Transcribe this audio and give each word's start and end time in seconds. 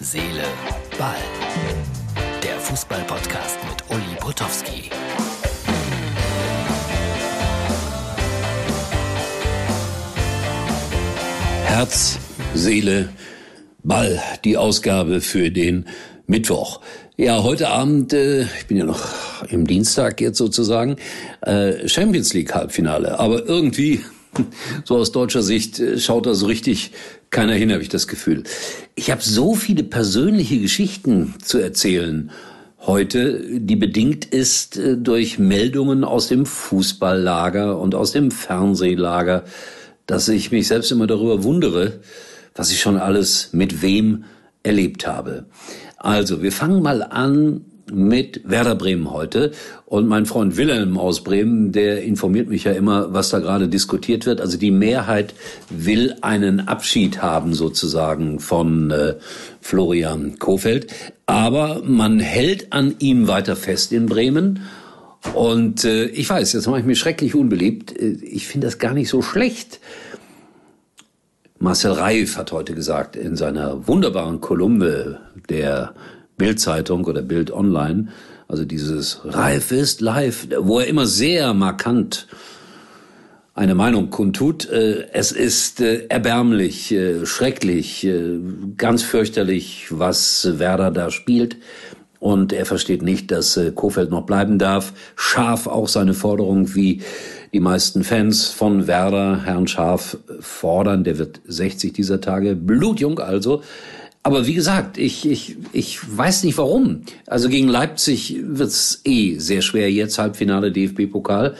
Seele, 0.00 0.44
Ball. 0.96 1.16
Der 2.44 2.56
Fußball-Podcast 2.60 3.58
mit 3.68 3.82
Uli 3.90 4.14
Potowski. 4.20 4.90
Herz, 11.64 12.16
Seele, 12.54 13.08
Ball. 13.82 14.22
Die 14.44 14.56
Ausgabe 14.56 15.20
für 15.20 15.50
den 15.50 15.86
Mittwoch. 16.28 16.80
Ja, 17.16 17.42
heute 17.42 17.68
Abend, 17.68 18.12
äh, 18.12 18.42
ich 18.42 18.66
bin 18.68 18.76
ja 18.76 18.84
noch 18.84 19.02
im 19.50 19.66
Dienstag 19.66 20.20
jetzt 20.20 20.38
sozusagen, 20.38 20.94
äh, 21.40 21.88
Champions 21.88 22.32
League 22.34 22.54
Halbfinale. 22.54 23.18
Aber 23.18 23.44
irgendwie 23.48 24.04
so 24.84 24.96
aus 24.96 25.10
deutscher 25.10 25.42
Sicht 25.42 25.80
äh, 25.80 25.98
schaut 25.98 26.26
da 26.26 26.34
so 26.34 26.46
richtig 26.46 26.92
keiner 27.30 27.54
hin, 27.54 27.72
habe 27.72 27.82
ich 27.82 27.88
das 27.88 28.08
Gefühl. 28.08 28.44
Ich 28.94 29.10
habe 29.10 29.22
so 29.22 29.54
viele 29.54 29.82
persönliche 29.82 30.60
Geschichten 30.60 31.34
zu 31.42 31.58
erzählen 31.58 32.30
heute, 32.86 33.60
die 33.60 33.76
bedingt 33.76 34.24
ist 34.24 34.76
äh, 34.76 34.96
durch 34.96 35.38
Meldungen 35.38 36.04
aus 36.04 36.28
dem 36.28 36.46
Fußballlager 36.46 37.78
und 37.78 37.94
aus 37.94 38.12
dem 38.12 38.30
Fernsehlager, 38.30 39.44
dass 40.06 40.28
ich 40.28 40.50
mich 40.52 40.68
selbst 40.68 40.90
immer 40.90 41.06
darüber 41.06 41.44
wundere, 41.44 42.00
was 42.54 42.70
ich 42.70 42.80
schon 42.80 42.96
alles 42.96 43.50
mit 43.52 43.82
wem 43.82 44.24
erlebt 44.62 45.06
habe. 45.06 45.46
Also, 45.96 46.42
wir 46.42 46.52
fangen 46.52 46.82
mal 46.82 47.02
an 47.02 47.64
mit 47.92 48.42
Werder 48.44 48.74
Bremen 48.74 49.10
heute. 49.10 49.52
Und 49.86 50.06
mein 50.06 50.26
Freund 50.26 50.56
Wilhelm 50.56 50.98
aus 50.98 51.22
Bremen, 51.24 51.72
der 51.72 52.02
informiert 52.02 52.48
mich 52.48 52.64
ja 52.64 52.72
immer, 52.72 53.12
was 53.12 53.30
da 53.30 53.38
gerade 53.38 53.68
diskutiert 53.68 54.26
wird. 54.26 54.40
Also 54.40 54.58
die 54.58 54.70
Mehrheit 54.70 55.34
will 55.70 56.16
einen 56.20 56.60
Abschied 56.60 57.22
haben 57.22 57.54
sozusagen 57.54 58.40
von 58.40 58.90
äh, 58.90 59.14
Florian 59.60 60.38
Kofeld. 60.38 60.92
Aber 61.26 61.82
man 61.84 62.20
hält 62.20 62.72
an 62.72 62.94
ihm 62.98 63.28
weiter 63.28 63.56
fest 63.56 63.92
in 63.92 64.06
Bremen. 64.06 64.60
Und 65.34 65.84
äh, 65.84 66.06
ich 66.06 66.28
weiß, 66.28 66.52
jetzt 66.52 66.66
mache 66.66 66.80
ich 66.80 66.86
mir 66.86 66.96
schrecklich 66.96 67.34
unbeliebt. 67.34 67.98
Äh, 67.98 68.18
ich 68.22 68.46
finde 68.46 68.66
das 68.66 68.78
gar 68.78 68.94
nicht 68.94 69.08
so 69.08 69.22
schlecht. 69.22 69.80
Marcel 71.60 71.92
Reif 71.92 72.36
hat 72.36 72.52
heute 72.52 72.74
gesagt 72.74 73.16
in 73.16 73.34
seiner 73.34 73.88
wunderbaren 73.88 74.40
Kolumne 74.40 75.20
der 75.48 75.94
Bildzeitung 76.38 77.04
oder 77.04 77.22
Bild 77.22 77.50
Online, 77.50 78.08
also 78.48 78.64
dieses 78.64 79.20
Reif 79.24 79.72
ist 79.72 80.00
live, 80.00 80.48
wo 80.60 80.80
er 80.80 80.86
immer 80.86 81.06
sehr 81.06 81.52
markant 81.52 82.26
eine 83.58 83.74
Meinung 83.74 84.08
kundtut. 84.08 84.70
Äh, 84.70 85.08
es 85.12 85.32
ist 85.32 85.80
äh, 85.80 86.06
erbärmlich, 86.08 86.92
äh, 86.92 87.26
schrecklich, 87.26 88.08
ganz 88.76 89.02
fürchterlich, 89.02 89.88
was 89.90 90.58
Werder 90.58 90.90
da 90.90 91.10
spielt. 91.10 91.56
Und 92.20 92.52
er 92.52 92.66
versteht 92.66 93.02
nicht, 93.02 93.30
dass 93.30 93.60
Kofeld 93.76 94.10
noch 94.10 94.26
bleiben 94.26 94.58
darf. 94.58 94.92
Scharf 95.14 95.68
auch 95.68 95.86
seine 95.86 96.14
Forderung, 96.14 96.74
wie 96.74 97.02
die 97.52 97.60
meisten 97.60 98.02
Fans 98.02 98.48
von 98.48 98.88
Werder, 98.88 99.44
Herrn 99.44 99.68
Scharf, 99.68 100.18
fordern. 100.40 101.04
Der 101.04 101.18
wird 101.18 101.40
60 101.46 101.92
dieser 101.92 102.20
Tage, 102.20 102.56
blutjung 102.56 103.20
also. 103.20 103.62
Aber 104.28 104.46
wie 104.46 104.52
gesagt, 104.52 104.98
ich, 104.98 105.26
ich, 105.26 105.56
ich 105.72 106.00
weiß 106.18 106.44
nicht 106.44 106.58
warum. 106.58 107.00
Also 107.26 107.48
gegen 107.48 107.66
Leipzig 107.66 108.36
wird's 108.42 109.00
eh 109.06 109.38
sehr 109.38 109.62
schwer 109.62 109.90
jetzt, 109.90 110.18
Halbfinale 110.18 110.70
DFB-Pokal. 110.70 111.54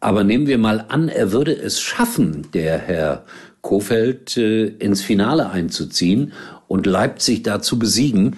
Aber 0.00 0.24
nehmen 0.24 0.48
wir 0.48 0.58
mal 0.58 0.86
an, 0.88 1.08
er 1.08 1.30
würde 1.30 1.56
es 1.56 1.80
schaffen, 1.80 2.48
der 2.52 2.78
Herr 2.78 3.24
Kofeld, 3.60 4.36
äh, 4.36 4.66
ins 4.66 5.02
Finale 5.02 5.50
einzuziehen 5.50 6.32
und 6.66 6.84
Leipzig 6.84 7.44
da 7.44 7.62
zu 7.62 7.78
besiegen. 7.78 8.34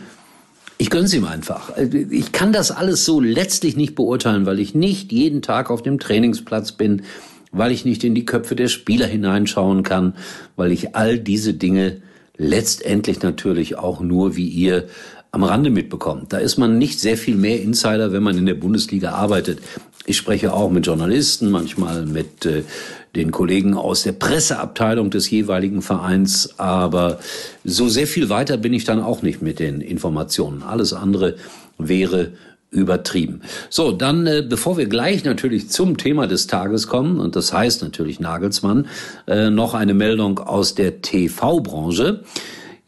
Ich 0.76 0.90
gönn's 0.90 1.14
ihm 1.14 1.24
einfach. 1.24 1.74
Ich 1.78 2.30
kann 2.32 2.52
das 2.52 2.72
alles 2.72 3.06
so 3.06 3.22
letztlich 3.22 3.74
nicht 3.74 3.94
beurteilen, 3.94 4.44
weil 4.44 4.60
ich 4.60 4.74
nicht 4.74 5.12
jeden 5.12 5.40
Tag 5.40 5.70
auf 5.70 5.82
dem 5.82 5.98
Trainingsplatz 5.98 6.72
bin, 6.72 7.04
weil 7.52 7.72
ich 7.72 7.86
nicht 7.86 8.04
in 8.04 8.14
die 8.14 8.26
Köpfe 8.26 8.54
der 8.54 8.68
Spieler 8.68 9.06
hineinschauen 9.06 9.82
kann, 9.82 10.14
weil 10.56 10.72
ich 10.72 10.94
all 10.94 11.18
diese 11.18 11.54
Dinge 11.54 12.02
letztendlich 12.42 13.22
natürlich 13.22 13.78
auch 13.78 14.00
nur 14.00 14.36
wie 14.36 14.48
ihr 14.48 14.88
am 15.30 15.44
Rande 15.44 15.70
mitbekommt. 15.70 16.32
Da 16.32 16.38
ist 16.38 16.58
man 16.58 16.76
nicht 16.76 17.00
sehr 17.00 17.16
viel 17.16 17.36
mehr 17.36 17.62
Insider, 17.62 18.12
wenn 18.12 18.22
man 18.22 18.36
in 18.36 18.44
der 18.44 18.54
Bundesliga 18.54 19.12
arbeitet. 19.12 19.60
Ich 20.04 20.16
spreche 20.16 20.52
auch 20.52 20.70
mit 20.70 20.86
Journalisten, 20.86 21.50
manchmal 21.50 22.04
mit 22.04 22.44
äh, 22.44 22.64
den 23.14 23.30
Kollegen 23.30 23.74
aus 23.74 24.02
der 24.02 24.12
Presseabteilung 24.12 25.10
des 25.10 25.30
jeweiligen 25.30 25.80
Vereins, 25.80 26.58
aber 26.58 27.20
so 27.64 27.88
sehr 27.88 28.06
viel 28.06 28.28
weiter 28.28 28.56
bin 28.56 28.74
ich 28.74 28.84
dann 28.84 29.00
auch 29.00 29.22
nicht 29.22 29.40
mit 29.40 29.58
den 29.58 29.80
Informationen. 29.80 30.62
Alles 30.62 30.92
andere 30.92 31.36
wäre 31.78 32.32
übertrieben. 32.72 33.42
So, 33.68 33.92
dann, 33.92 34.26
äh, 34.26 34.42
bevor 34.46 34.76
wir 34.78 34.86
gleich 34.86 35.24
natürlich 35.24 35.68
zum 35.70 35.98
Thema 35.98 36.26
des 36.26 36.46
Tages 36.46 36.88
kommen, 36.88 37.20
und 37.20 37.36
das 37.36 37.52
heißt 37.52 37.82
natürlich 37.82 38.18
Nagelsmann, 38.18 38.86
äh, 39.28 39.50
noch 39.50 39.74
eine 39.74 39.94
Meldung 39.94 40.40
aus 40.40 40.74
der 40.74 41.02
TV-Branche. 41.02 42.24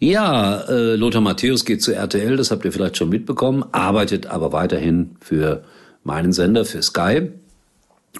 Ja, 0.01 0.61
äh, 0.63 0.97
Lothar 0.97 1.21
Matthäus 1.21 1.65
geht 1.65 1.83
zu 1.83 1.95
RTL, 1.95 2.37
das 2.37 2.51
habt 2.51 2.65
ihr 2.65 2.73
vielleicht 2.73 2.97
schon 2.97 3.11
mitbekommen, 3.11 3.65
arbeitet 3.73 4.27
aber 4.27 4.53
weiterhin 4.53 5.17
für 5.21 5.65
meinen 6.03 6.33
Sender, 6.33 6.65
für 6.65 6.83
Sky. 6.83 7.31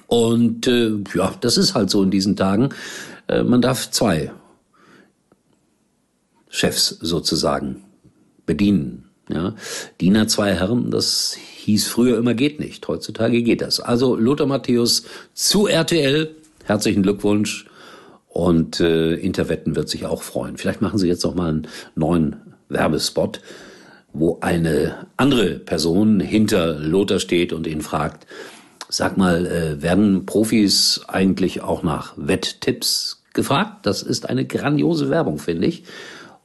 Und 0.07 0.67
äh, 0.67 0.91
ja, 1.15 1.33
das 1.41 1.57
ist 1.57 1.73
halt 1.73 1.89
so 1.89 2.03
in 2.03 2.11
diesen 2.11 2.35
Tagen. 2.35 2.69
Äh, 3.27 3.43
man 3.43 3.61
darf 3.61 3.89
zwei 3.89 4.31
Chefs 6.49 6.89
sozusagen 7.01 7.83
bedienen. 8.45 9.04
Ja, 9.29 9.55
Diener 10.01 10.27
zwei 10.27 10.53
Herren, 10.53 10.91
das 10.91 11.35
hieß 11.35 11.87
früher 11.87 12.17
immer 12.17 12.35
geht 12.35 12.59
nicht. 12.59 12.87
Heutzutage 12.87 13.41
geht 13.41 13.61
das. 13.61 13.79
Also 13.79 14.15
Lothar 14.15 14.45
Matthäus 14.45 15.03
zu 15.33 15.67
RTL. 15.67 16.35
Herzlichen 16.63 17.01
Glückwunsch. 17.01 17.65
Und 18.27 18.81
äh, 18.81 19.13
Interwetten 19.15 19.75
wird 19.75 19.89
sich 19.89 20.05
auch 20.05 20.21
freuen. 20.21 20.57
Vielleicht 20.57 20.81
machen 20.81 20.99
Sie 20.99 21.07
jetzt 21.07 21.23
noch 21.23 21.35
mal 21.35 21.49
einen 21.49 21.67
neuen 21.95 22.35
Werbespot, 22.69 23.41
wo 24.13 24.39
eine 24.41 25.07
andere 25.17 25.55
Person 25.59 26.19
hinter 26.19 26.77
Lothar 26.77 27.19
steht 27.19 27.53
und 27.53 27.65
ihn 27.65 27.81
fragt, 27.81 28.27
sag 28.89 29.17
mal, 29.17 29.45
äh, 29.47 29.81
werden 29.81 30.25
Profis 30.25 31.01
eigentlich 31.07 31.61
auch 31.61 31.81
nach 31.81 32.13
Wetttipps 32.17 33.23
gefragt? 33.33 33.85
Das 33.85 34.03
ist 34.03 34.29
eine 34.29 34.45
grandiose 34.45 35.09
Werbung, 35.09 35.39
finde 35.39 35.67
ich. 35.67 35.83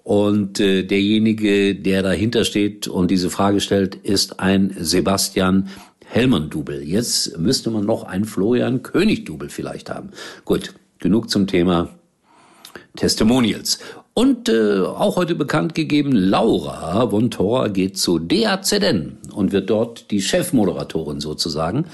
Und 0.02 0.60
äh, 0.60 0.82
derjenige, 0.82 1.74
der 1.74 2.02
dahinter 2.02 2.44
steht 2.44 2.88
und 2.88 3.10
diese 3.10 3.30
Frage 3.30 3.60
stellt, 3.60 3.94
ist 3.94 4.40
ein 4.40 4.74
Sebastian 4.78 5.68
Hellmann-Double. 6.06 6.82
Jetzt 6.82 7.38
müsste 7.38 7.70
man 7.70 7.84
noch 7.84 8.04
einen 8.04 8.24
Florian 8.24 8.82
König-Double 8.82 9.48
vielleicht 9.48 9.90
haben. 9.90 10.10
Gut, 10.44 10.74
genug 10.98 11.30
zum 11.30 11.46
Thema 11.46 11.90
Testimonials. 12.96 13.78
Und 14.12 14.48
äh, 14.48 14.80
auch 14.80 15.16
heute 15.16 15.34
bekannt 15.34 15.74
gegeben, 15.74 16.12
Laura 16.12 17.08
von 17.08 17.30
Thora 17.30 17.68
geht 17.68 17.96
zu 17.96 18.18
DAZN 18.18 19.18
und 19.32 19.52
wird 19.52 19.70
dort 19.70 20.10
die 20.10 20.20
Chefmoderatorin 20.20 21.20
sozusagen. 21.20 21.86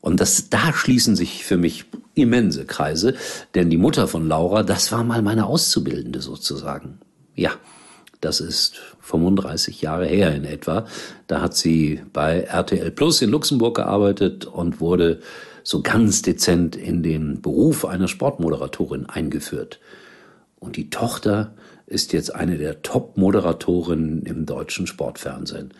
Und 0.00 0.20
das, 0.20 0.48
da 0.48 0.72
schließen 0.72 1.14
sich 1.14 1.44
für 1.44 1.58
mich 1.58 1.84
immense 2.14 2.64
Kreise, 2.64 3.14
denn 3.54 3.70
die 3.70 3.76
Mutter 3.76 4.08
von 4.08 4.26
Laura, 4.26 4.62
das 4.62 4.90
war 4.92 5.04
mal 5.04 5.22
meine 5.22 5.46
Auszubildende 5.46 6.20
sozusagen. 6.20 6.98
Ja, 7.34 7.52
das 8.20 8.40
ist 8.40 8.80
35 9.00 9.82
Jahre 9.82 10.06
her 10.06 10.34
in 10.34 10.44
etwa. 10.44 10.86
Da 11.26 11.40
hat 11.40 11.56
sie 11.56 12.00
bei 12.12 12.40
RTL 12.40 12.90
Plus 12.92 13.20
in 13.20 13.30
Luxemburg 13.30 13.76
gearbeitet 13.76 14.46
und 14.46 14.80
wurde 14.80 15.20
so 15.64 15.82
ganz 15.82 16.22
dezent 16.22 16.76
in 16.76 17.02
den 17.02 17.40
Beruf 17.40 17.84
einer 17.84 18.08
Sportmoderatorin 18.08 19.06
eingeführt. 19.06 19.80
Und 20.58 20.76
die 20.76 20.90
Tochter 20.90 21.54
ist 21.86 22.12
jetzt 22.12 22.34
eine 22.34 22.58
der 22.58 22.82
Top-Moderatorinnen 22.82 24.22
im 24.22 24.46
deutschen 24.46 24.86
Sportfernsehen. 24.86 25.74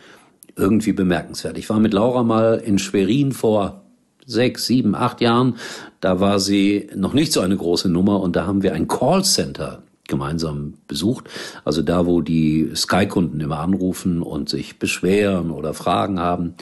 Irgendwie 0.57 0.93
bemerkenswert. 0.93 1.57
Ich 1.59 1.71
war 1.71 1.79
mit 1.79 1.95
Laura 1.95 2.23
mal 2.23 2.61
in 2.65 2.79
Schwerin 2.79 3.33
vor 3.33 3.85
sechs, 4.27 4.67
sieben, 4.67 4.95
acht 4.95 5.21
Jahren. 5.21 5.57
Da 6.01 6.21
war 6.21 6.41
sie 6.41 6.91
noch 6.95 7.15
nicht 7.15 7.33
so 7.33 7.41
eine 7.41 7.57
große 7.57 7.89
Nummer 7.89 8.21
und 8.21 8.37
da 8.37 8.47
haben 8.47 8.63
wir 8.63 8.75
ein 8.75 8.89
Callcenter 8.89 9.83
gemeinsam 10.13 10.75
besucht. 10.87 11.25
Also 11.65 11.81
da, 11.81 12.05
wo 12.07 12.21
die 12.21 12.71
Sky-Kunden 12.77 13.41
immer 13.41 13.61
anrufen 13.61 14.23
und 14.23 14.51
sich 14.51 14.79
beschweren 14.79 15.51
oder 15.51 15.73
Fragen 15.73 16.21
haben. 16.21 16.55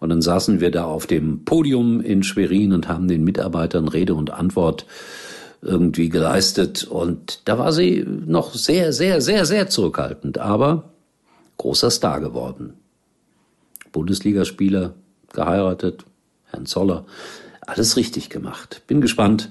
Und 0.00 0.08
dann 0.08 0.22
saßen 0.22 0.60
wir 0.60 0.70
da 0.70 0.84
auf 0.84 1.06
dem 1.06 1.44
Podium 1.44 2.00
in 2.00 2.22
Schwerin 2.22 2.72
und 2.72 2.88
haben 2.88 3.06
den 3.06 3.24
Mitarbeitern 3.24 3.88
Rede 3.88 4.14
und 4.14 4.30
Antwort 4.30 4.86
irgendwie 5.60 6.08
geleistet. 6.08 6.84
Und 6.84 7.42
da 7.44 7.58
war 7.58 7.72
sie 7.72 8.04
noch 8.06 8.54
sehr, 8.54 8.92
sehr, 8.94 9.20
sehr, 9.20 9.44
sehr 9.44 9.68
zurückhaltend, 9.68 10.38
aber 10.38 10.90
großer 11.58 11.90
Star 11.90 12.20
geworden. 12.20 12.72
Bundesligaspieler, 13.92 14.94
geheiratet, 15.32 16.04
Herrn 16.46 16.66
Zoller, 16.66 17.04
alles 17.60 17.96
richtig 17.96 18.30
gemacht. 18.30 18.82
Bin 18.86 19.00
gespannt, 19.00 19.50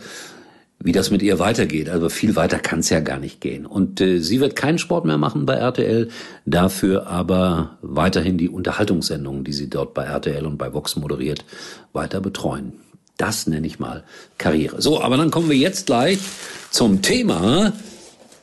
wie 0.83 0.91
das 0.91 1.11
mit 1.11 1.21
ihr 1.21 1.39
weitergeht. 1.39 1.89
Also 1.89 2.09
viel 2.09 2.35
weiter 2.35 2.59
kann 2.59 2.79
es 2.79 2.89
ja 2.89 2.99
gar 2.99 3.17
nicht 3.17 3.39
gehen. 3.39 3.65
Und 3.65 4.01
äh, 4.01 4.19
sie 4.19 4.41
wird 4.41 4.55
keinen 4.55 4.77
Sport 4.77 5.05
mehr 5.05 5.17
machen 5.17 5.45
bei 5.45 5.55
RTL, 5.55 6.09
dafür 6.45 7.07
aber 7.07 7.77
weiterhin 7.81 8.37
die 8.37 8.49
Unterhaltungssendungen, 8.49 9.45
die 9.45 9.53
sie 9.53 9.69
dort 9.69 9.93
bei 9.93 10.03
RTL 10.03 10.45
und 10.45 10.57
bei 10.57 10.73
Vox 10.73 10.97
moderiert, 10.97 11.45
weiter 11.93 12.19
betreuen. 12.19 12.73
Das 13.17 13.47
nenne 13.47 13.65
ich 13.65 13.79
mal 13.79 14.03
Karriere. 14.37 14.81
So, 14.81 15.01
aber 15.01 15.15
dann 15.17 15.31
kommen 15.31 15.49
wir 15.49 15.55
jetzt 15.55 15.85
gleich 15.85 16.19
zum 16.69 17.01
Thema 17.01 17.71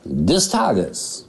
des 0.03 0.49
Tages. 0.49 1.27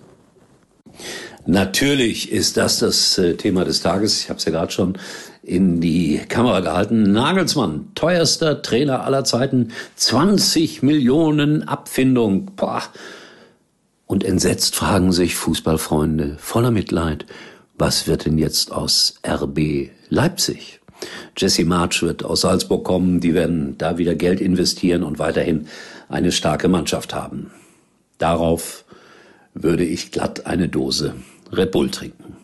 Natürlich 1.44 2.30
ist 2.30 2.56
das 2.56 2.78
das 2.78 3.18
äh, 3.18 3.34
Thema 3.34 3.64
des 3.64 3.82
Tages. 3.82 4.20
Ich 4.20 4.28
habe 4.30 4.38
es 4.38 4.44
ja 4.44 4.52
gerade 4.52 4.72
schon 4.72 4.96
in 5.42 5.80
die 5.80 6.20
Kamera 6.28 6.60
gehalten. 6.60 7.12
Nagelsmann, 7.12 7.88
teuerster 7.94 8.62
Trainer 8.62 9.04
aller 9.04 9.24
Zeiten, 9.24 9.72
20 9.96 10.82
Millionen 10.82 11.66
Abfindung. 11.66 12.52
Boah. 12.56 12.82
Und 14.06 14.24
entsetzt 14.24 14.76
fragen 14.76 15.12
sich 15.12 15.34
Fußballfreunde 15.34 16.36
voller 16.38 16.70
Mitleid, 16.70 17.26
was 17.78 18.06
wird 18.06 18.26
denn 18.26 18.38
jetzt 18.38 18.70
aus 18.70 19.14
RB 19.26 19.90
Leipzig? 20.08 20.80
Jesse 21.36 21.64
March 21.64 22.02
wird 22.02 22.24
aus 22.24 22.42
Salzburg 22.42 22.84
kommen, 22.84 23.20
die 23.20 23.34
werden 23.34 23.76
da 23.78 23.98
wieder 23.98 24.14
Geld 24.14 24.40
investieren 24.40 25.02
und 25.02 25.18
weiterhin 25.18 25.66
eine 26.08 26.30
starke 26.30 26.68
Mannschaft 26.68 27.14
haben. 27.14 27.50
Darauf 28.18 28.84
würde 29.54 29.84
ich 29.84 30.12
glatt 30.12 30.46
eine 30.46 30.68
Dose 30.68 31.14
Red 31.50 31.72
Bull 31.72 31.90
trinken. 31.90 32.36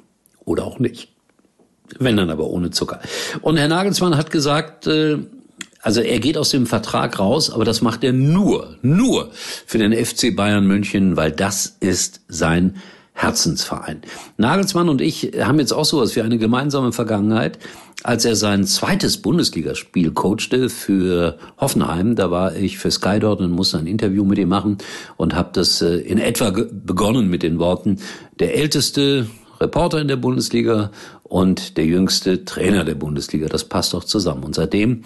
Oder 0.45 0.65
auch 0.65 0.79
nicht. 0.79 1.13
Wenn 1.99 2.17
dann 2.17 2.31
aber 2.31 2.49
ohne 2.49 2.71
Zucker. 2.71 3.01
Und 3.41 3.57
Herr 3.57 3.69
Nagelsmann 3.69 4.17
hat 4.17 4.31
gesagt, 4.31 4.87
äh, 4.87 5.19
also 5.83 6.01
er 6.01 6.19
geht 6.19 6.37
aus 6.37 6.51
dem 6.51 6.67
Vertrag 6.67 7.19
raus, 7.19 7.51
aber 7.51 7.65
das 7.65 7.81
macht 7.81 8.05
er 8.05 8.13
nur, 8.13 8.77
nur 8.83 9.31
für 9.33 9.79
den 9.79 9.93
FC 9.93 10.35
Bayern 10.35 10.67
München, 10.67 11.17
weil 11.17 11.33
das 11.33 11.77
ist 11.81 12.21
sein 12.29 12.77
Herzensverein. 13.13 14.03
Nagelsmann 14.37 14.89
und 14.89 15.01
ich 15.01 15.33
haben 15.41 15.59
jetzt 15.59 15.73
auch 15.73 15.85
sowas 15.85 16.15
wie 16.15 16.23
eine 16.23 16.39
gemeinsame 16.39 16.93
Vergangenheit. 16.93 17.59
Als 18.05 18.25
er 18.25 18.37
sein 18.37 18.65
zweites 18.65 19.19
Bundesligaspiel 19.19 20.13
coachte 20.13 20.69
für 20.69 21.37
Hoffenheim, 21.61 22.15
da 22.15 22.31
war 22.31 22.55
ich 22.55 22.79
für 22.79 22.93
Sky 22.93 23.19
dort 23.19 23.41
und 23.41 23.51
musste 23.51 23.79
ein 23.79 23.89
Interview 23.89 24.25
mit 24.25 24.39
ihm 24.39 24.49
machen 24.49 24.79
und 25.17 25.35
habe 25.35 25.51
das 25.53 25.83
äh, 25.83 25.97
in 25.97 26.19
etwa 26.19 26.51
begonnen 26.51 27.29
mit 27.29 27.43
den 27.43 27.59
Worten, 27.59 27.99
der 28.39 28.55
älteste 28.55 29.27
Reporter 29.61 30.01
in 30.01 30.09
der 30.09 30.17
Bundesliga 30.17 30.91
und 31.25 31.77
der 31.77 31.87
jüngste 31.87 32.45
Trainer 32.45 32.85
der 32.85 32.95
Bundesliga. 32.95 33.49
Das 33.49 33.65
passt 33.65 33.95
doch 33.95 34.05
zusammen. 34.05 34.45
Und 34.45 34.55
seitdem, 34.55 35.05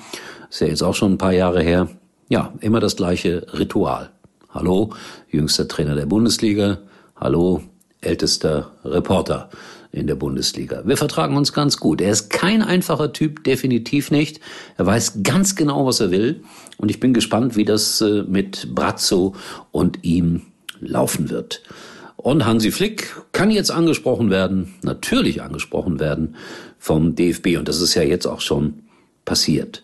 ist 0.51 0.61
ja 0.61 0.67
jetzt 0.67 0.83
auch 0.83 0.95
schon 0.95 1.13
ein 1.13 1.19
paar 1.19 1.33
Jahre 1.33 1.63
her, 1.63 1.89
ja, 2.29 2.53
immer 2.61 2.81
das 2.81 2.97
gleiche 2.97 3.47
Ritual. 3.59 4.11
Hallo, 4.51 4.91
jüngster 5.31 5.69
Trainer 5.69 5.95
der 5.95 6.07
Bundesliga. 6.07 6.79
Hallo, 7.17 7.63
ältester 8.01 8.73
Reporter 8.85 9.49
in 9.93 10.07
der 10.07 10.15
Bundesliga. 10.15 10.83
Wir 10.87 10.97
vertragen 10.97 11.37
uns 11.37 11.53
ganz 11.53 11.77
gut. 11.79 12.01
Er 12.01 12.11
ist 12.11 12.31
kein 12.31 12.63
einfacher 12.63 13.13
Typ, 13.13 13.45
definitiv 13.45 14.11
nicht. 14.11 14.41
Er 14.77 14.87
weiß 14.87 15.23
ganz 15.23 15.55
genau, 15.55 15.87
was 15.87 16.01
er 16.01 16.11
will. 16.11 16.43
Und 16.79 16.91
ich 16.91 16.99
bin 16.99 17.13
gespannt, 17.13 17.57
wie 17.57 17.65
das 17.65 18.01
äh, 18.01 18.23
mit 18.23 18.75
Brazzo 18.75 19.35
und 19.71 20.03
ihm 20.03 20.43
laufen 20.81 21.31
wird. 21.31 21.63
Und 22.23 22.47
Hansi 22.47 22.71
Flick 22.71 23.17
kann 23.33 23.51
jetzt 23.51 23.71
angesprochen 23.71 24.31
werden, 24.31 24.75
natürlich 24.83 25.43
angesprochen 25.43 25.99
werden 25.99 26.37
vom 26.79 27.17
DFB. 27.17 27.59
Und 27.59 27.69
das 27.69 27.81
ist 27.81 27.95
ja 27.95 28.03
jetzt 28.03 28.27
auch 28.27 28.41
schon 28.41 28.85
passiert. 29.25 29.83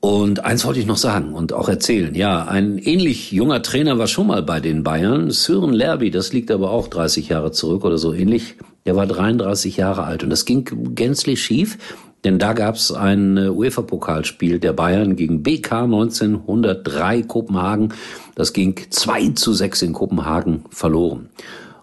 Und 0.00 0.44
eins 0.44 0.64
wollte 0.64 0.80
ich 0.80 0.86
noch 0.86 0.96
sagen 0.96 1.34
und 1.34 1.52
auch 1.52 1.68
erzählen. 1.68 2.14
Ja, 2.14 2.44
ein 2.44 2.78
ähnlich 2.78 3.32
junger 3.32 3.62
Trainer 3.62 3.98
war 3.98 4.06
schon 4.06 4.28
mal 4.28 4.42
bei 4.42 4.60
den 4.60 4.84
Bayern. 4.84 5.30
Sören 5.30 5.72
Lerby, 5.72 6.10
das 6.10 6.32
liegt 6.32 6.50
aber 6.50 6.70
auch 6.70 6.88
30 6.88 7.28
Jahre 7.28 7.50
zurück 7.50 7.84
oder 7.84 7.98
so 7.98 8.14
ähnlich. 8.14 8.54
Der 8.86 8.96
war 8.96 9.06
33 9.06 9.76
Jahre 9.76 10.04
alt 10.04 10.22
und 10.22 10.30
das 10.30 10.44
ging 10.44 10.94
gänzlich 10.94 11.42
schief. 11.42 11.78
Denn 12.24 12.38
da 12.38 12.52
gab's 12.52 12.90
ein 12.92 13.36
äh, 13.36 13.48
UEFA-Pokalspiel 13.48 14.58
der 14.58 14.72
Bayern 14.72 15.16
gegen 15.16 15.42
BK 15.42 15.84
1903 15.84 17.22
Kopenhagen. 17.22 17.94
Das 18.34 18.52
ging 18.52 18.76
2 18.90 19.30
zu 19.30 19.52
6 19.52 19.82
in 19.82 19.92
Kopenhagen 19.92 20.64
verloren. 20.70 21.28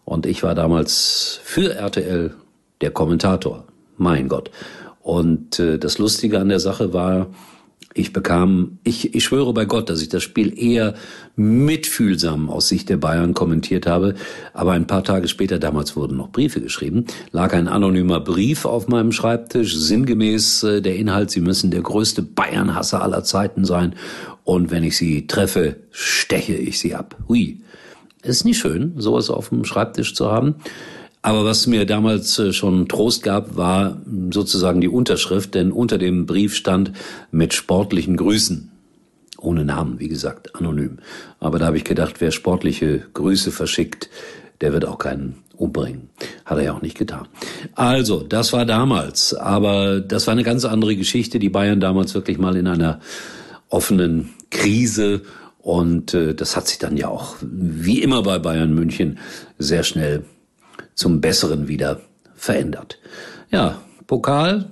Und 0.03 0.25
ich 0.25 0.43
war 0.43 0.53
damals 0.53 1.39
für 1.43 1.73
RTL 1.73 2.35
der 2.81 2.91
Kommentator. 2.91 3.63
Mein 3.97 4.27
Gott. 4.27 4.51
Und 5.01 5.59
äh, 5.59 5.77
das 5.79 5.97
Lustige 5.97 6.39
an 6.39 6.49
der 6.49 6.59
Sache 6.59 6.93
war, 6.93 7.27
ich 7.97 8.12
bekam, 8.12 8.77
ich, 8.83 9.15
ich 9.15 9.24
schwöre 9.24 9.53
bei 9.53 9.63
Gott, 9.63 9.89
dass 9.89 10.01
ich 10.01 10.09
das 10.09 10.21
Spiel 10.21 10.59
eher 10.62 10.95
mitfühlsam 11.38 12.50
aus 12.50 12.68
Sicht 12.68 12.89
der 12.89 12.97
Bayern 12.97 13.33
kommentiert 13.33 13.88
habe. 13.88 14.15
Aber 14.53 14.74
ein 14.74 14.86
paar 14.86 15.06
Tage 15.06 15.30
später, 15.30 15.59
damals 15.59 15.95
wurden 15.95 16.18
noch 16.18 16.30
Briefe 16.30 16.59
geschrieben, 16.59 17.06
lag 17.31 17.53
ein 17.53 17.69
anonymer 17.69 18.19
Brief 18.19 18.65
auf 18.65 18.89
meinem 18.89 19.13
Schreibtisch, 19.13 19.77
sinngemäß 19.77 20.63
äh, 20.63 20.81
der 20.81 20.97
Inhalt, 20.97 21.31
Sie 21.31 21.39
müssen 21.39 21.71
der 21.71 21.81
größte 21.81 22.21
Bayernhasser 22.21 23.01
aller 23.01 23.24
Zeiten 23.24 23.63
sein. 23.63 23.95
Und 24.44 24.71
wenn 24.71 24.83
ich 24.83 24.98
Sie 24.98 25.25
treffe, 25.25 25.77
steche 25.89 26.53
ich 26.53 26.80
Sie 26.80 26.95
ab. 26.95 27.15
Hui. 27.30 27.62
Ist 28.24 28.44
nicht 28.44 28.57
schön, 28.57 28.95
sowas 28.98 29.30
auf 29.30 29.50
dem 29.50 29.63
Schreibtisch 29.63 30.15
zu 30.15 30.30
haben. 30.30 30.56
Aber 31.25 31.44
was 31.44 31.66
mir 31.66 31.88
damals 31.88 32.38
äh, 32.38 32.54
schon 32.54 32.88
Trost 32.88 33.24
gab, 33.24 33.57
war 33.57 34.00
sozusagen 34.31 34.80
die 34.80 34.88
Unterschrift, 34.88 35.56
denn 35.56 35.72
unter 35.72 35.98
dem 35.98 36.27
Brief 36.27 36.56
stand 36.56 36.92
mit 37.31 37.56
sportlichen 37.56 38.16
Grüßen. 38.16 38.69
Ohne 39.39 39.66
Namen, 39.66 40.00
wie 40.00 40.07
gesagt, 40.07 40.56
anonym. 40.56 41.00
Aber 41.39 41.57
da 41.57 41.66
habe 41.66 41.77
ich 41.77 41.83
gedacht, 41.83 42.22
wer 42.22 42.30
sportliche 42.30 43.07
Grüße 43.16 43.51
verschickt, 43.51 44.07
der 44.62 44.72
wird 44.72 44.86
auch 44.86 45.00
keinen 45.00 45.38
umbringen. 45.56 46.10
Hat 46.45 46.60
er 46.60 46.66
ja 46.66 46.74
auch 46.74 46.83
nicht 46.83 46.95
getan. 46.95 47.27
Also, 47.74 48.22
das 48.22 48.54
war 48.54 48.68
damals. 48.68 49.33
Aber 49.33 50.01
das 50.01 50.27
war 50.27 50.33
eine 50.33 50.44
ganz 50.44 50.63
andere 50.63 50.95
Geschichte. 50.95 51.39
Die 51.39 51.50
Bayern 51.50 51.80
damals 51.80 52.13
wirklich 52.13 52.38
mal 52.38 52.56
in 52.56 52.68
einer 52.68 53.00
offenen 53.69 54.30
Krise. 54.51 55.24
Und 55.57 56.13
äh, 56.13 56.36
das 56.36 56.56
hat 56.56 56.68
sich 56.68 56.77
dann 56.77 56.98
ja 56.98 57.07
auch, 57.07 57.38
wie 57.42 58.04
immer 58.04 58.22
bei 58.22 58.38
Bayern 58.38 58.75
München, 58.75 59.18
sehr 59.57 59.81
schnell 59.81 60.24
zum 60.94 61.22
Besseren 61.22 61.68
wieder 61.68 62.01
verändert. 62.36 63.00
Ja, 63.51 63.81
Pokal 64.07 64.69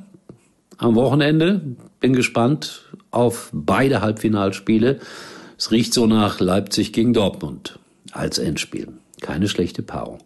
am 0.78 0.96
Wochenende. 0.96 1.62
Bin 2.00 2.14
gespannt 2.14 2.84
auf 3.12 3.50
beide 3.54 4.02
Halbfinalspiele. 4.02 5.00
Es 5.58 5.72
riecht 5.72 5.94
so 5.94 6.06
nach 6.08 6.40
Leipzig 6.40 6.94
gegen 6.94 7.14
Dortmund 7.14 7.80
als 8.12 8.38
Endspiel. 8.38 8.90
Keine 9.22 9.48
schlechte 9.48 9.82
Paarung. 9.82 10.20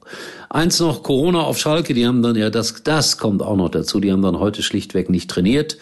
Eins 0.50 0.80
noch, 0.80 1.04
Corona 1.04 1.42
auf 1.42 1.60
Schalke, 1.60 1.94
die 1.94 2.08
haben 2.08 2.24
dann, 2.24 2.36
ja, 2.36 2.50
das, 2.50 2.82
das 2.84 3.18
kommt 3.18 3.44
auch 3.44 3.56
noch 3.56 3.70
dazu, 3.70 4.00
die 4.00 4.12
haben 4.12 4.24
dann 4.24 4.40
heute 4.40 4.64
schlichtweg 4.64 5.10
nicht 5.10 5.30
trainiert. 5.30 5.78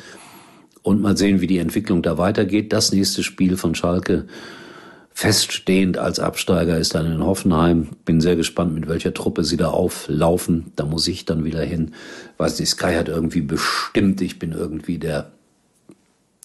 Und 0.82 1.02
mal 1.02 1.16
sehen, 1.16 1.40
wie 1.42 1.48
die 1.48 1.58
Entwicklung 1.58 2.02
da 2.04 2.18
weitergeht. 2.18 2.74
Das 2.74 2.92
nächste 2.92 3.24
Spiel 3.24 3.58
von 3.58 3.74
Schalke 3.74 4.28
feststehend 5.16 5.98
als 5.98 6.20
Absteiger 6.20 6.78
ist 6.78 6.94
dann 6.94 7.10
in 7.10 7.24
Hoffenheim. 7.24 7.88
Bin 8.04 8.20
sehr 8.20 8.36
gespannt, 8.36 8.76
mit 8.76 8.90
welcher 8.90 9.14
Truppe 9.14 9.46
sie 9.46 9.56
da 9.56 9.70
auflaufen. 9.70 10.74
Da 10.76 10.84
muss 10.86 11.08
ich 11.08 11.24
dann 11.24 11.46
wieder 11.46 11.62
hin. 11.62 11.94
Weiß 12.38 12.60
nicht, 12.60 12.70
Sky 12.70 12.96
hat 12.96 13.08
irgendwie 13.08 13.40
bestimmt, 13.40 14.20
ich 14.20 14.40
bin 14.40 14.52
irgendwie 14.52 14.98
der 14.98 15.32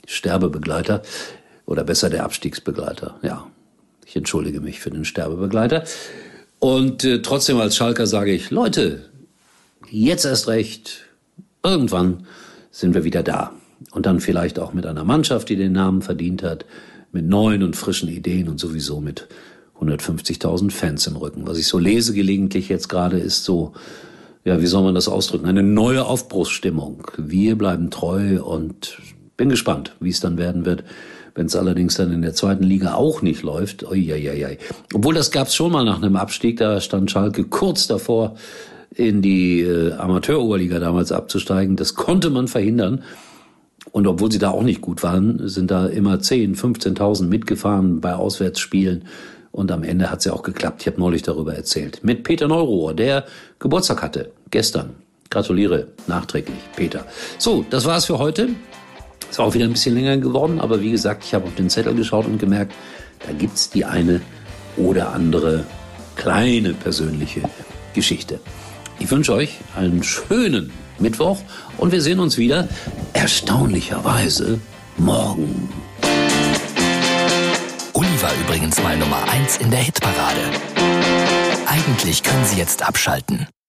Sterbebegleiter 0.06 1.02
oder 1.66 1.82
besser 1.82 2.10
der 2.10 2.22
Abstiegsbegleiter. 2.22 3.18
Ja, 3.22 3.48
ich 4.06 4.14
entschuldige 4.14 4.60
mich 4.60 4.78
für 4.78 4.90
den 4.90 5.04
Sterbebegleiter. 5.04 5.82
Und 6.60 7.02
äh, 7.02 7.22
trotzdem 7.22 7.58
als 7.58 7.74
Schalker 7.74 8.06
sage 8.06 8.30
ich, 8.32 8.50
Leute, 8.50 9.04
jetzt 9.90 10.24
erst 10.24 10.46
recht, 10.46 11.06
irgendwann 11.64 12.24
sind 12.70 12.94
wir 12.94 13.02
wieder 13.02 13.24
da. 13.24 13.52
Und 13.90 14.06
dann 14.06 14.20
vielleicht 14.20 14.60
auch 14.60 14.72
mit 14.72 14.86
einer 14.86 15.04
Mannschaft, 15.04 15.48
die 15.48 15.56
den 15.56 15.72
Namen 15.72 16.02
verdient 16.02 16.44
hat 16.44 16.64
mit 17.12 17.26
neuen 17.26 17.62
und 17.62 17.76
frischen 17.76 18.09
Ideen 18.09 18.49
und 18.49 18.59
sowieso 18.59 19.00
mit 19.00 19.29
150.000 19.81 20.71
Fans 20.71 21.07
im 21.07 21.17
Rücken. 21.17 21.47
Was 21.47 21.59
ich 21.59 21.67
so 21.67 21.79
lese 21.79 22.12
gelegentlich 22.12 22.69
jetzt 22.69 22.88
gerade 22.88 23.19
ist 23.19 23.45
so, 23.45 23.73
ja, 24.45 24.61
wie 24.61 24.67
soll 24.67 24.83
man 24.83 24.95
das 24.95 25.09
ausdrücken? 25.09 25.47
Eine 25.47 25.62
neue 25.62 26.05
Aufbruchsstimmung. 26.05 27.07
Wir 27.17 27.57
bleiben 27.57 27.90
treu 27.90 28.43
und 28.43 28.99
bin 29.37 29.49
gespannt, 29.49 29.97
wie 30.00 30.11
es 30.11 30.21
dann 30.21 30.38
werden 30.38 30.64
wird. 30.64 30.85
Wenn 31.35 31.47
es 31.47 31.57
allerdings 31.57 31.95
dann 31.95 32.12
in 32.12 32.23
der 32.23 32.35
zweiten 32.35 32.64
Liga 32.64 32.95
auch 32.95 33.23
nicht 33.23 33.43
läuft, 33.43 33.85
oi, 33.85 34.57
obwohl 34.93 35.14
das 35.14 35.31
gab 35.31 35.47
es 35.47 35.55
schon 35.55 35.73
mal 35.73 35.85
nach 35.85 36.02
einem 36.02 36.17
Abstieg, 36.17 36.59
da 36.59 36.81
stand 36.81 37.11
Schalke 37.11 37.45
kurz 37.45 37.87
davor, 37.87 38.35
in 38.95 39.23
die 39.23 39.61
äh, 39.61 39.93
Amateuroberliga 39.93 40.81
damals 40.81 41.12
abzusteigen. 41.12 41.76
Das 41.76 41.95
konnte 41.95 42.31
man 42.31 42.49
verhindern. 42.49 43.05
Und 43.92 44.06
obwohl 44.06 44.30
sie 44.30 44.38
da 44.38 44.50
auch 44.50 44.62
nicht 44.62 44.80
gut 44.80 45.02
waren, 45.02 45.49
sind 45.49 45.70
da 45.70 45.87
immer 45.87 46.20
10, 46.20 46.54
15.000 46.56 47.26
mitgefahren 47.26 48.00
bei 48.00 48.14
Auswärtsspielen. 48.14 49.04
Und 49.52 49.73
am 49.73 49.82
Ende 49.82 50.11
hat 50.11 50.20
es 50.20 50.26
ja 50.26 50.32
auch 50.32 50.42
geklappt. 50.42 50.82
Ich 50.82 50.87
habe 50.87 51.00
neulich 51.00 51.23
darüber 51.23 51.54
erzählt. 51.54 52.00
Mit 52.04 52.23
Peter 52.23 52.47
Neurohr, 52.47 52.94
der 52.94 53.25
Geburtstag 53.59 54.02
hatte. 54.02 54.30
Gestern. 54.50 54.90
Gratuliere 55.28 55.88
nachträglich, 56.06 56.59
Peter. 56.76 57.04
So, 57.38 57.64
das 57.68 57.85
war's 57.85 58.04
für 58.04 58.18
heute. 58.18 58.50
War 59.37 59.47
auch 59.47 59.54
wieder 59.54 59.64
ein 59.64 59.73
bisschen 59.73 59.94
länger 59.94 60.16
geworden, 60.16 60.61
aber 60.61 60.80
wie 60.80 60.90
gesagt, 60.90 61.25
ich 61.25 61.35
habe 61.35 61.47
auf 61.47 61.54
den 61.54 61.70
Zettel 61.70 61.94
geschaut 61.94 62.26
und 62.26 62.38
gemerkt, 62.38 62.73
Da 63.26 63.32
gibt's 63.32 63.70
die 63.70 63.85
eine 63.85 64.20
oder 64.76 65.12
andere 65.12 65.64
kleine 66.16 66.75
persönliche 66.75 67.42
Geschichte. 67.94 68.40
Ich 68.99 69.11
wünsche 69.11 69.32
euch 69.35 69.59
einen 69.76 70.02
schönen 70.02 70.70
Mittwoch 71.00 71.38
und 71.78 71.92
wir 71.92 72.02
sehen 72.02 72.21
uns 72.21 72.38
wieder 72.38 72.69
erstaunlicherweise 73.12 74.61
morgen. 74.97 75.69
Uli 77.92 78.23
war 78.23 78.33
übrigens 78.45 78.83
mal 78.83 78.97
Nummer 78.97 79.23
1 79.30 79.59
in 79.59 79.71
der 79.71 79.80
Hitparade. 79.80 80.40
Eigentlich 81.66 82.23
können 82.23 82.45
Sie 82.45 82.57
jetzt 82.57 82.83
abschalten. 82.83 83.47